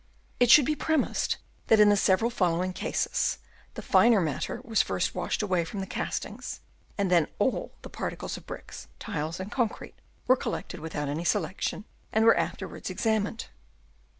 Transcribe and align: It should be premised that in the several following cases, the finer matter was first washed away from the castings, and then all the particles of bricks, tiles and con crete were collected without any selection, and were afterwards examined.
It 0.39 0.49
should 0.49 0.65
be 0.65 0.75
premised 0.75 1.37
that 1.67 1.79
in 1.79 1.89
the 1.89 1.95
several 1.95 2.31
following 2.31 2.73
cases, 2.73 3.37
the 3.75 3.83
finer 3.83 4.19
matter 4.19 4.59
was 4.63 4.81
first 4.81 5.13
washed 5.13 5.43
away 5.43 5.63
from 5.63 5.79
the 5.79 5.85
castings, 5.85 6.59
and 6.97 7.11
then 7.11 7.27
all 7.37 7.73
the 7.83 7.89
particles 7.91 8.35
of 8.35 8.47
bricks, 8.47 8.87
tiles 8.97 9.39
and 9.39 9.51
con 9.51 9.69
crete 9.69 9.99
were 10.25 10.35
collected 10.35 10.79
without 10.79 11.07
any 11.07 11.23
selection, 11.23 11.85
and 12.11 12.25
were 12.25 12.35
afterwards 12.35 12.89
examined. 12.89 13.49